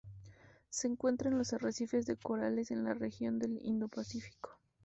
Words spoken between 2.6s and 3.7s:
en la región del